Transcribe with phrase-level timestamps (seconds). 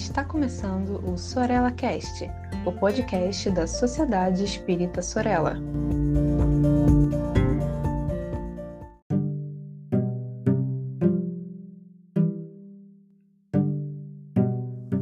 [0.00, 2.28] Está começando o Sorella Cast,
[2.64, 5.56] o podcast da Sociedade Espírita Sorella.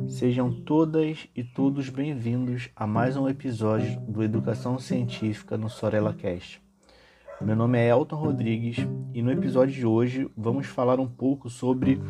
[0.09, 6.61] Sejam todas e todos bem-vindos a mais um episódio do Educação Científica no Sorella Cast.
[7.41, 8.79] Meu nome é Elton Rodrigues
[9.15, 12.03] e no episódio de hoje vamos falar um pouco sobre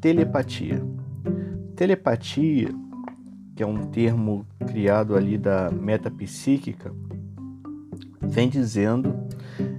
[0.00, 0.80] telepatia.
[1.76, 2.70] Telepatia,
[3.54, 6.90] que é um termo criado ali da metapsíquica,
[8.18, 9.14] vem dizendo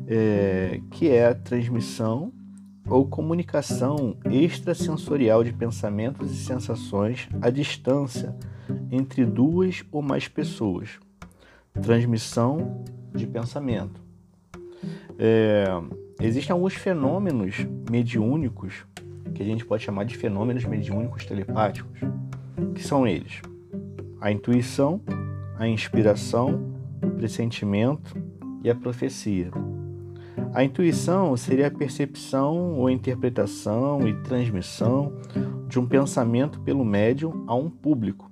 [0.08, 2.32] é, que é a transmissão
[2.88, 8.34] ou comunicação extrasensorial de pensamentos e sensações à distância
[8.92, 11.00] entre duas ou mais pessoas.
[11.82, 12.84] Transmissão
[13.14, 14.00] de pensamento.
[15.18, 15.66] É,
[16.22, 18.86] existem alguns fenômenos mediúnicos
[19.34, 22.00] que a gente pode chamar de fenômenos mediúnicos telepáticos,
[22.74, 23.42] que são eles:
[24.20, 25.02] a intuição,
[25.58, 28.16] a inspiração, o pressentimento
[28.64, 29.52] e a profecia.
[30.54, 35.14] A intuição seria a percepção ou interpretação e transmissão
[35.68, 38.32] de um pensamento pelo médium a um público.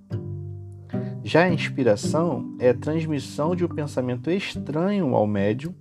[1.23, 5.73] Já a inspiração é a transmissão de um pensamento estranho ao médium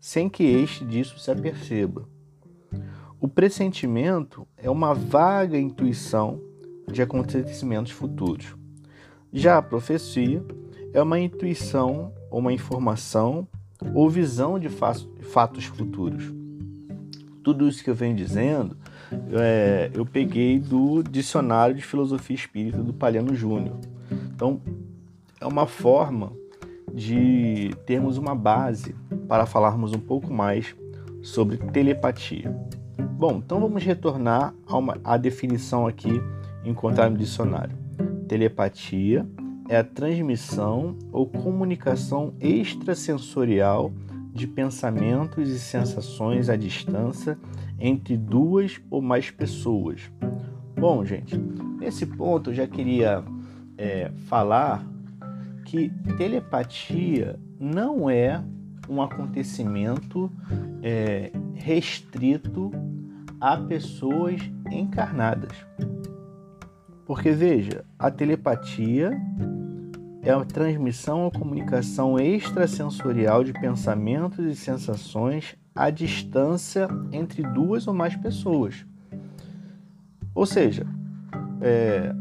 [0.00, 2.06] sem que este disso se aperceba.
[3.20, 6.40] O pressentimento é uma vaga intuição
[6.86, 8.54] de acontecimentos futuros.
[9.32, 10.40] Já a profecia
[10.92, 13.48] é uma intuição, uma informação
[13.92, 16.32] ou visão de fatos futuros.
[17.42, 18.76] Tudo isso que eu venho dizendo,
[19.32, 23.76] é, eu peguei do Dicionário de Filosofia Espírita do Paliano Júnior.
[24.32, 24.60] Então,
[25.40, 26.32] é uma forma
[26.94, 28.94] de termos uma base
[29.26, 30.74] para falarmos um pouco mais
[31.20, 32.54] sobre telepatia.
[33.18, 36.22] Bom, então vamos retornar a à definição aqui
[36.64, 37.76] encontrada no dicionário.
[38.28, 39.26] Telepatia
[39.68, 43.92] é a transmissão ou comunicação extrasensorial
[44.32, 47.36] de pensamentos e sensações à distância
[47.76, 50.00] entre duas ou mais pessoas.
[50.76, 51.36] Bom, gente,
[51.80, 53.24] nesse ponto eu já queria
[53.76, 54.86] é, falar
[55.64, 58.40] que telepatia não é
[58.88, 60.30] um acontecimento
[60.80, 62.70] é, restrito
[63.40, 64.40] a pessoas
[64.70, 65.52] encarnadas.
[67.06, 69.18] Porque veja, a telepatia
[70.22, 77.94] é a transmissão ou comunicação extrasensorial de pensamentos e sensações à distância entre duas ou
[77.94, 78.84] mais pessoas.
[80.34, 80.86] Ou seja,
[81.60, 82.14] é,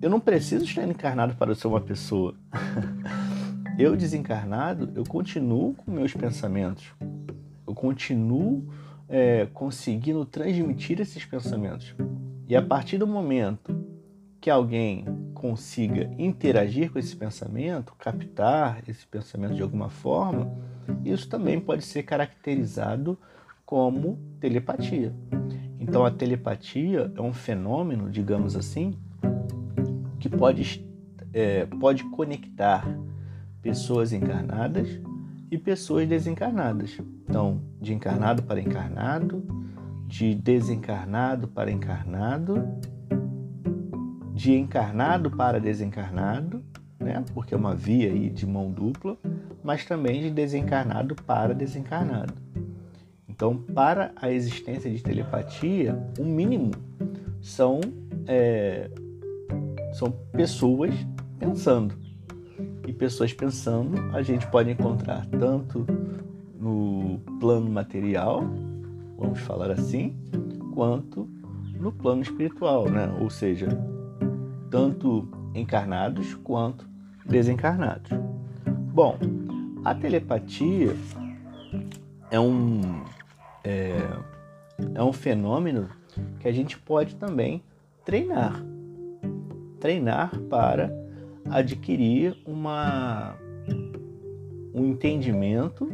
[0.00, 2.34] eu não preciso estar encarnado para ser uma pessoa.
[3.78, 6.86] eu desencarnado, eu continuo com meus pensamentos.
[7.66, 8.66] Eu continuo
[9.08, 11.94] é, conseguindo transmitir esses pensamentos.
[12.48, 13.84] E a partir do momento
[14.40, 20.52] que alguém consiga interagir com esse pensamento, captar esse pensamento de alguma forma,
[21.04, 23.18] isso também pode ser caracterizado
[23.64, 25.12] como telepatia.
[25.78, 28.96] Então, a telepatia é um fenômeno, digamos assim,
[30.18, 30.84] que pode,
[31.32, 32.86] é, pode conectar
[33.60, 34.88] pessoas encarnadas
[35.50, 36.98] e pessoas desencarnadas.
[37.28, 39.44] Então, de encarnado para encarnado,
[40.06, 42.66] de desencarnado para encarnado,
[44.32, 46.62] de encarnado para desencarnado,
[46.98, 47.24] né?
[47.32, 49.16] Porque é uma via aí de mão dupla,
[49.62, 52.34] mas também de desencarnado para desencarnado.
[53.28, 56.70] Então, para a existência de telepatia, o mínimo
[57.40, 57.80] são
[58.26, 58.90] é,
[59.92, 60.94] são pessoas
[61.38, 62.05] pensando.
[62.86, 65.84] E pessoas pensando a gente pode encontrar tanto
[66.58, 68.44] no plano material,
[69.18, 70.16] vamos falar assim,
[70.72, 71.28] quanto
[71.78, 73.12] no plano espiritual, né?
[73.20, 73.68] Ou seja,
[74.70, 76.88] tanto encarnados quanto
[77.24, 78.10] desencarnados.
[78.92, 79.18] Bom,
[79.84, 80.96] a telepatia
[82.30, 83.02] é um
[83.64, 83.96] é,
[84.94, 85.88] é um fenômeno
[86.38, 87.62] que a gente pode também
[88.04, 88.62] treinar,
[89.80, 91.05] treinar para
[91.50, 93.36] adquirir uma
[94.74, 95.90] um entendimento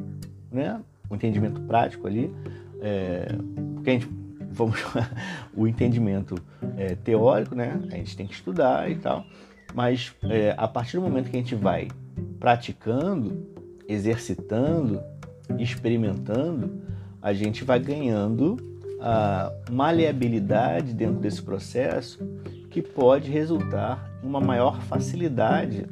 [0.52, 0.80] né?
[1.08, 2.32] O entendimento prático ali,
[2.80, 3.26] é,
[3.74, 4.08] porque a gente,
[4.50, 4.78] vamos
[5.56, 6.36] o entendimento
[6.76, 7.80] é, teórico, né?
[7.90, 9.24] A gente tem que estudar e tal,
[9.74, 11.88] mas é, a partir do momento que a gente vai
[12.38, 13.46] praticando,
[13.88, 15.00] exercitando,
[15.58, 16.82] experimentando,
[17.20, 18.56] a gente vai ganhando
[19.00, 22.18] a maleabilidade dentro desse processo
[22.70, 25.86] que pode resultar uma maior facilidade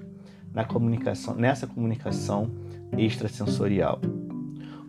[0.53, 2.51] na comunicação, nessa comunicação
[2.97, 4.01] extrasensorial.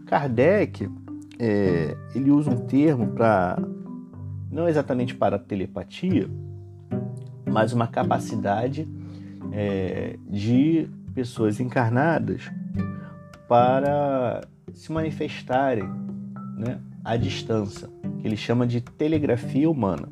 [0.06, 0.90] Kardec
[1.40, 3.58] é, ele usa um termo para
[4.52, 6.30] não exatamente para telepatia,
[7.46, 8.88] mas uma capacidade
[9.52, 12.52] é, de pessoas encarnadas
[13.48, 14.42] para
[14.74, 15.90] se manifestarem
[16.58, 17.90] né, à distância,
[18.20, 20.08] que ele chama de telegrafia humana.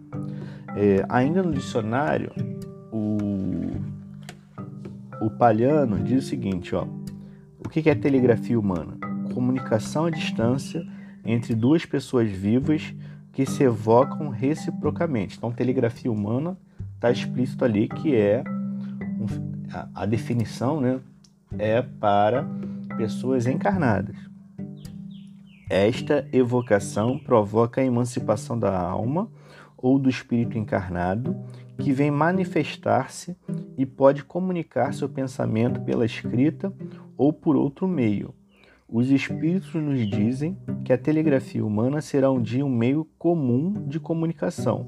[0.75, 2.31] É, ainda no dicionário,
[6.03, 6.85] Diz o seguinte: ó,
[7.57, 8.97] o que é telegrafia humana?
[9.33, 10.85] Comunicação à distância
[11.23, 12.93] entre duas pessoas vivas
[13.31, 15.37] que se evocam reciprocamente.
[15.37, 16.57] Então, telegrafia humana
[16.95, 18.43] está explícito ali que é
[19.71, 20.99] a, a definição, né,
[21.57, 22.45] é para
[22.97, 24.17] pessoas encarnadas.
[25.69, 29.29] Esta evocação provoca a emancipação da alma
[29.77, 31.33] ou do espírito encarnado,
[31.79, 33.35] que vem manifestar-se
[33.77, 36.71] e pode comunicar seu pensamento pela escrita
[37.17, 38.33] ou por outro meio.
[38.87, 43.99] Os espíritos nos dizem que a telegrafia humana será um dia um meio comum de
[43.99, 44.87] comunicação,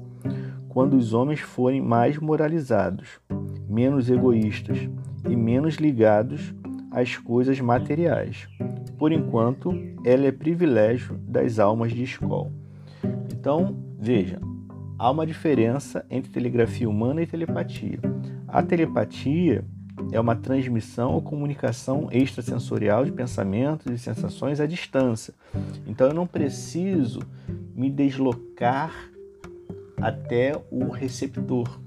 [0.68, 3.20] quando os homens forem mais moralizados,
[3.68, 4.78] menos egoístas
[5.28, 6.52] e menos ligados
[6.90, 8.48] às coisas materiais.
[8.98, 9.72] Por enquanto,
[10.04, 12.52] ela é privilégio das almas de escola.
[13.32, 14.40] Então, veja,
[15.02, 17.98] há uma diferença entre telegrafia humana e telepatia.
[18.46, 19.64] A telepatia
[20.12, 25.34] é uma transmissão ou comunicação extrasensorial de pensamentos e sensações à distância.
[25.88, 27.18] Então eu não preciso
[27.74, 28.92] me deslocar
[30.00, 31.80] até o receptor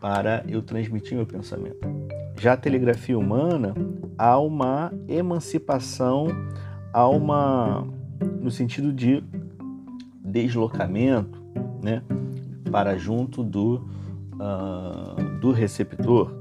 [0.00, 1.78] para eu transmitir meu pensamento.
[2.40, 3.72] Já a telegrafia humana
[4.18, 6.26] há uma emancipação,
[6.92, 7.86] há uma
[8.40, 9.22] no sentido de
[10.24, 11.40] deslocamento,
[11.80, 12.02] né,
[12.72, 13.86] para junto do
[14.32, 16.34] uh, do receptor.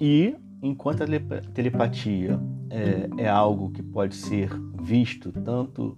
[0.00, 1.06] E enquanto a
[1.54, 2.38] telepatia
[2.68, 4.50] é, é algo que pode ser
[4.82, 5.96] visto tanto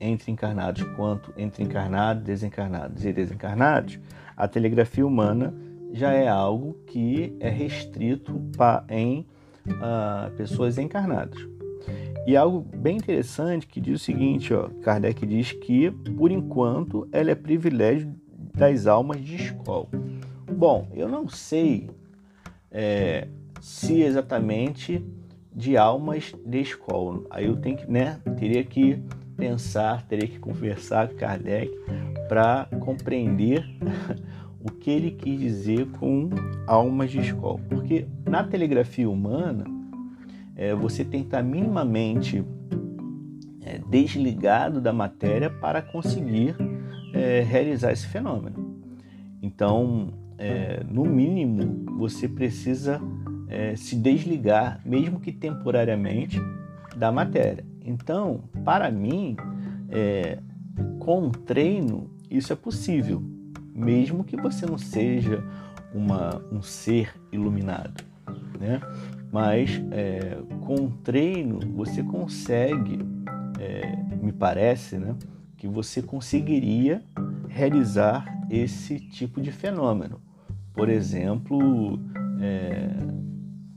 [0.00, 4.00] entre encarnados quanto entre encarnados, desencarnados e desencarnados,
[4.36, 5.54] a telegrafia humana
[5.92, 8.40] já é algo que é restrito
[8.88, 9.26] em
[9.68, 11.38] uh, pessoas encarnadas.
[12.26, 17.32] E algo bem interessante que diz o seguinte, ó, Kardec diz que, por enquanto, ela
[17.32, 18.14] é privilégio
[18.54, 19.88] das almas de escola.
[20.50, 21.90] Bom, eu não sei
[22.70, 23.26] é,
[23.60, 25.04] se exatamente
[25.52, 27.24] de almas de escola.
[27.30, 29.02] Aí eu tenho que, né, teria que
[29.36, 31.70] pensar, teria que conversar com Kardec
[32.28, 33.64] para compreender
[34.60, 36.30] o que ele quis dizer com
[36.66, 37.58] almas de escola.
[37.68, 39.64] Porque na telegrafia humana,
[40.56, 42.44] é, você tem que estar minimamente
[43.64, 46.56] é, desligado da matéria para conseguir
[47.14, 48.80] é, realizar esse fenômeno.
[49.40, 53.00] Então, é, no mínimo, você precisa
[53.48, 56.40] é, se desligar, mesmo que temporariamente,
[56.96, 57.64] da matéria.
[57.84, 59.36] Então, para mim,
[59.88, 60.38] é,
[60.98, 63.22] com treino, isso é possível,
[63.74, 65.42] mesmo que você não seja
[65.94, 68.04] uma, um ser iluminado,
[68.62, 68.80] né?
[69.32, 73.00] Mas é, com treino você consegue,
[73.58, 75.16] é, me parece, né,
[75.56, 77.02] que você conseguiria
[77.48, 80.20] realizar esse tipo de fenômeno.
[80.72, 81.98] Por exemplo,
[82.40, 82.88] é,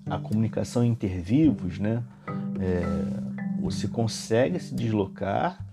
[0.10, 2.04] a comunicação intervivos, né?
[2.60, 5.66] É, você consegue se deslocar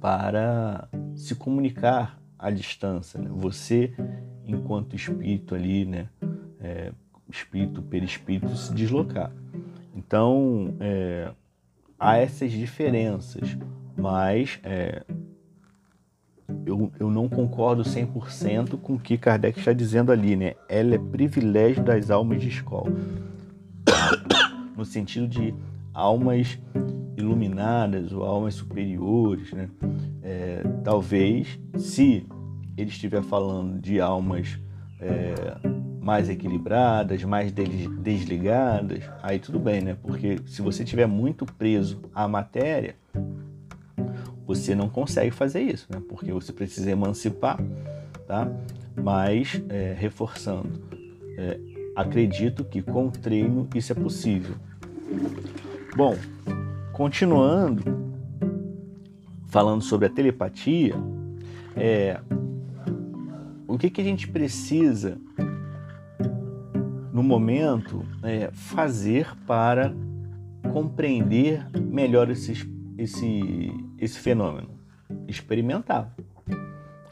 [0.00, 3.20] para se comunicar à distância.
[3.20, 3.28] Né?
[3.32, 3.92] Você,
[4.46, 6.08] enquanto espírito ali, né?
[6.60, 6.92] É,
[7.28, 9.32] espírito, perispírito, se deslocar.
[9.94, 11.30] Então, é,
[11.98, 13.56] há essas diferenças,
[13.96, 15.02] mas é,
[16.64, 20.54] eu, eu não concordo 100% com o que Kardec está dizendo ali, né?
[20.68, 22.92] Ela é privilégio das almas de escola.
[24.76, 25.54] no sentido de
[25.92, 26.58] almas
[27.16, 29.68] iluminadas ou almas superiores, né?
[30.22, 32.26] É, talvez, se
[32.76, 34.58] ele estiver falando de almas
[35.00, 35.34] é,
[36.06, 39.96] mais equilibradas, mais desligadas, aí tudo bem, né?
[40.00, 42.94] Porque se você estiver muito preso à matéria,
[44.46, 46.00] você não consegue fazer isso, né?
[46.08, 47.58] Porque você precisa emancipar,
[48.24, 48.48] tá?
[48.94, 50.80] Mas, é, reforçando,
[51.36, 51.58] é,
[51.96, 54.54] acredito que com treino isso é possível.
[55.96, 56.14] Bom,
[56.92, 57.82] continuando,
[59.48, 60.94] falando sobre a telepatia,
[61.76, 62.20] é,
[63.66, 65.18] o que, que a gente precisa
[67.16, 69.90] no momento é, fazer para
[70.70, 72.68] compreender melhor esses
[72.98, 74.68] esse, esse fenômeno?
[75.26, 76.14] Experimentar.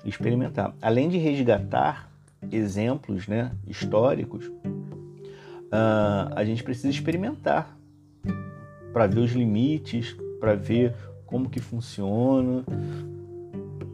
[0.04, 0.75] Experimentar.
[0.82, 2.11] Além de resgatar
[2.52, 7.75] exemplos né, históricos, uh, a gente precisa experimentar
[8.92, 10.94] para ver os limites, para ver
[11.25, 12.62] como que funciona,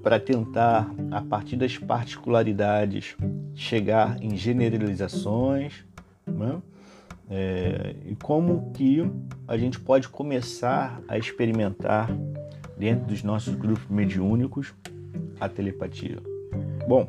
[0.02, 3.17] para tentar, a partir das particularidades,
[3.55, 5.85] chegar em generalizações,
[6.31, 6.61] né?
[7.29, 9.09] É, e como que
[9.47, 12.11] a gente pode começar a experimentar
[12.77, 14.75] dentro dos nossos grupos mediúnicos
[15.39, 16.19] a telepatia.
[16.89, 17.07] Bom,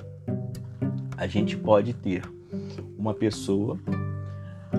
[1.18, 2.24] a gente pode ter
[2.98, 3.80] uma pessoa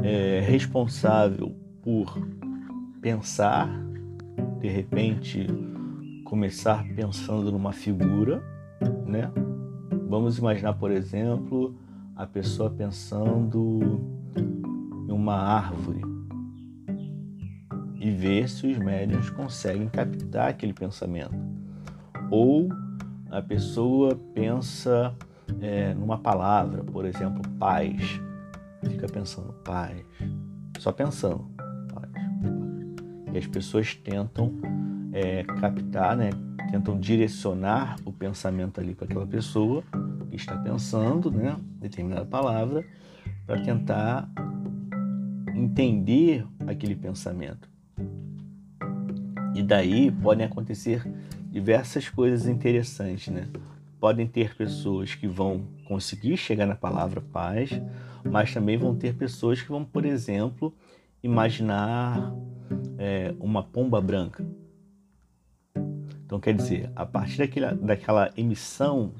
[0.02, 2.16] é, responsável por
[3.00, 3.68] pensar,
[4.60, 5.46] de repente
[6.24, 8.42] começar pensando numa figura,
[9.06, 9.30] né?
[10.08, 11.74] Vamos imaginar, por exemplo,
[12.14, 14.21] a pessoa pensando
[15.22, 16.02] uma árvore
[17.94, 21.36] e ver se os médiums conseguem captar aquele pensamento.
[22.28, 22.68] Ou
[23.30, 25.14] a pessoa pensa
[25.60, 28.20] é, numa palavra, por exemplo, paz.
[28.84, 30.04] Fica pensando paz,
[30.80, 31.48] só pensando
[31.94, 32.10] paz.
[33.32, 34.52] E as pessoas tentam
[35.12, 36.30] é, captar, né?
[36.72, 39.84] tentam direcionar o pensamento ali para aquela pessoa
[40.28, 41.56] que está pensando, né?
[41.78, 42.84] determinada palavra,
[43.46, 44.28] para tentar
[45.54, 47.68] entender aquele pensamento.
[49.54, 51.06] E daí podem acontecer
[51.50, 53.48] diversas coisas interessantes, né?
[54.00, 57.70] Podem ter pessoas que vão conseguir chegar na palavra paz,
[58.24, 60.74] mas também vão ter pessoas que vão, por exemplo,
[61.22, 62.34] imaginar
[62.98, 64.44] é, uma pomba branca.
[66.24, 69.12] Então, quer dizer, a partir daquela, daquela emissão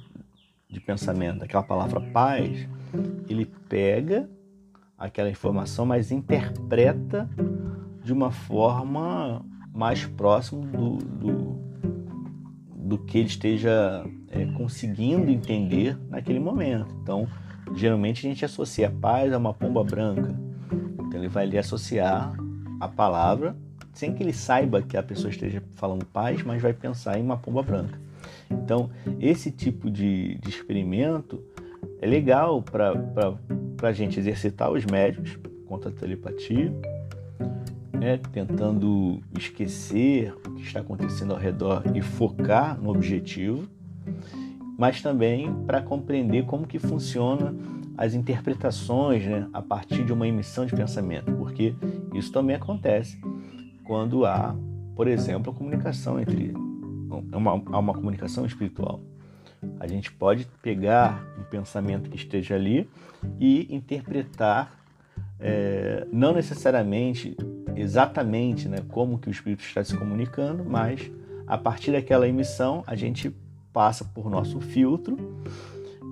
[0.69, 2.67] de pensamento, daquela palavra paz,
[3.29, 4.29] ele pega
[5.03, 7.29] aquela informação, mas interpreta
[8.05, 9.45] de uma forma
[9.75, 11.59] mais próximo do, do,
[12.77, 16.95] do que ele esteja é, conseguindo entender naquele momento.
[17.03, 17.27] Então,
[17.75, 20.39] geralmente a gente associa paz a uma pomba branca.
[21.01, 22.33] Então, ele vai lhe associar
[22.79, 23.57] a palavra
[23.93, 27.37] sem que ele saiba que a pessoa esteja falando paz, mas vai pensar em uma
[27.37, 27.99] pomba branca.
[28.49, 31.43] Então, esse tipo de, de experimento
[32.01, 32.95] é legal para
[33.89, 36.73] a gente exercitar os médios contra a telepatia,
[37.93, 43.69] né, tentando esquecer o que está acontecendo ao redor e focar no objetivo,
[44.79, 47.55] mas também para compreender como que funciona
[47.97, 51.75] as interpretações né, a partir de uma emissão de pensamento, porque
[52.15, 53.21] isso também acontece
[53.85, 54.57] quando há,
[54.97, 56.53] por exemplo, a comunicação entre
[57.33, 59.01] uma, uma comunicação espiritual.
[59.79, 62.89] A gente pode pegar um pensamento que esteja ali
[63.39, 64.79] e interpretar,
[65.39, 67.37] é, não necessariamente
[67.77, 71.11] exatamente né, como que o espírito está se comunicando, mas
[71.47, 73.35] a partir daquela emissão a gente
[73.73, 75.17] passa por nosso filtro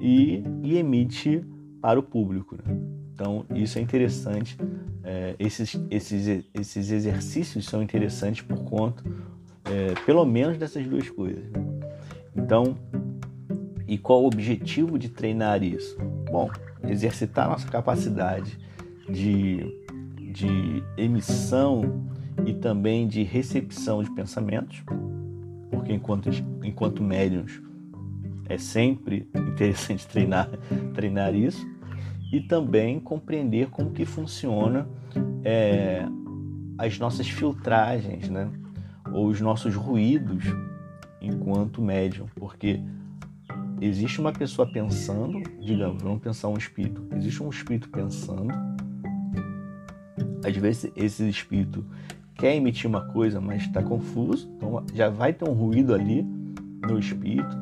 [0.01, 1.45] e, e emite
[1.81, 2.57] para o público.
[2.57, 2.77] Né?
[3.15, 4.57] Então isso é interessante.
[5.03, 9.03] É, esses, esses, esses exercícios são interessantes por conta,
[9.65, 11.43] é, pelo menos dessas duas coisas.
[11.51, 11.61] Né?
[12.37, 12.77] Então,
[13.91, 15.99] e qual o objetivo de treinar isso?
[16.31, 16.49] Bom,
[16.89, 18.59] exercitar nossa capacidade
[19.09, 19.81] de
[20.33, 22.07] de emissão
[22.47, 24.83] e também de recepção de pensamentos,
[25.71, 26.31] porque enquanto,
[26.63, 27.61] enquanto médiums
[28.49, 30.49] é sempre interessante treinar,
[30.95, 31.67] treinar isso,
[32.33, 34.89] e também compreender como que funciona
[35.45, 36.07] é,
[36.79, 38.49] as nossas filtragens, né?
[39.13, 40.45] ou os nossos ruídos
[41.21, 42.81] enquanto médium, porque
[43.81, 48.53] existe uma pessoa pensando, digamos, vamos pensar um espírito, existe um espírito pensando,
[50.45, 51.85] às vezes esse espírito
[52.35, 56.23] quer emitir uma coisa, mas está confuso, então já vai ter um ruído ali
[56.89, 57.57] no espírito.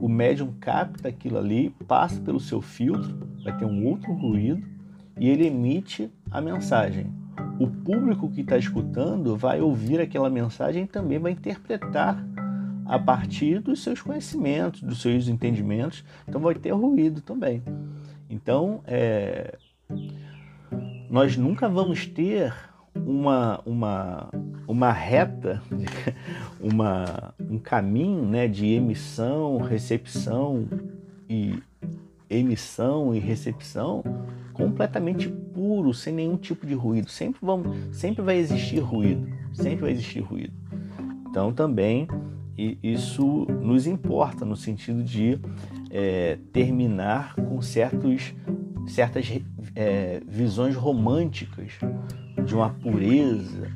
[0.00, 4.62] O médium capta aquilo ali, passa pelo seu filtro, vai ter um outro ruído
[5.18, 7.12] e ele emite a mensagem.
[7.58, 12.22] O público que está escutando vai ouvir aquela mensagem e também vai interpretar
[12.86, 16.04] a partir dos seus conhecimentos, dos seus entendimentos.
[16.26, 17.62] Então vai ter ruído também.
[18.28, 19.56] Então, é,
[21.08, 22.52] nós nunca vamos ter
[22.94, 24.30] uma, uma,
[24.66, 25.62] uma reta,
[26.60, 30.66] uma, um caminho né, de emissão, recepção
[31.28, 31.62] e
[32.28, 34.02] emissão e recepção
[34.52, 37.08] completamente puro, sem nenhum tipo de ruído.
[37.08, 40.52] Sempre, vamos, sempre vai existir ruído, sempre vai existir ruído.
[41.28, 42.08] Então também
[42.82, 45.38] isso nos importa no sentido de
[45.90, 48.34] é, terminar com certos,
[48.86, 49.30] certas
[49.74, 51.72] é, visões românticas
[52.44, 53.70] de uma pureza,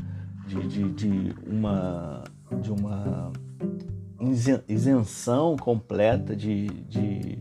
[0.47, 2.25] de, de, de, uma,
[2.61, 3.33] de uma
[4.69, 7.39] isenção completa de, de,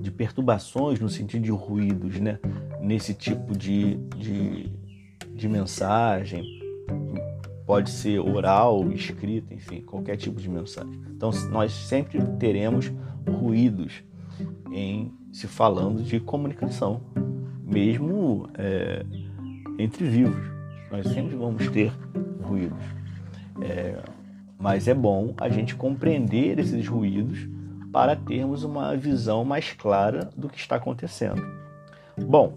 [0.00, 2.38] de, perturbações no sentido de ruídos, né?
[2.80, 4.72] nesse tipo de, de,
[5.34, 6.44] de mensagem.
[7.68, 10.98] Pode ser oral, escrita, enfim, qualquer tipo de mensagem.
[11.10, 12.90] Então, nós sempre teremos
[13.28, 14.02] ruídos
[14.72, 17.02] em se falando de comunicação,
[17.62, 19.04] mesmo é,
[19.78, 20.50] entre vivos.
[20.90, 21.92] Nós sempre vamos ter
[22.42, 22.82] ruídos.
[23.60, 23.98] É,
[24.58, 27.46] mas é bom a gente compreender esses ruídos
[27.92, 31.46] para termos uma visão mais clara do que está acontecendo.
[32.16, 32.54] Bom,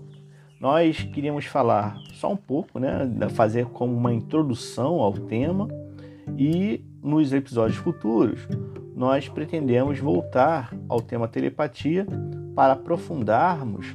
[0.62, 5.68] nós queríamos falar só um pouco, né, fazer como uma introdução ao tema
[6.38, 8.48] e nos episódios futuros
[8.96, 12.06] nós pretendemos voltar ao tema telepatia
[12.56, 13.88] para aprofundarmos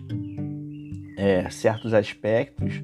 [1.16, 2.82] é, certos aspectos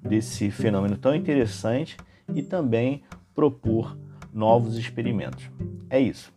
[0.00, 1.98] desse fenômeno tão interessante
[2.34, 3.02] e também
[3.34, 3.98] propor
[4.32, 5.50] novos experimentos.
[5.90, 6.32] É isso.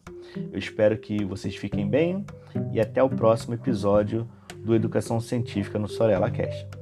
[0.52, 2.26] Eu espero que vocês fiquem bem
[2.74, 6.81] e até o próximo episódio do Educação Científica no Sorella Cast.